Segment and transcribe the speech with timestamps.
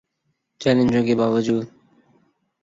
[0.61, 1.57] چیلنجوں کے باوجو